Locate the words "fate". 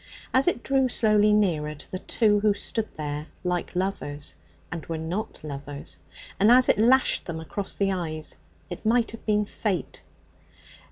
9.45-10.01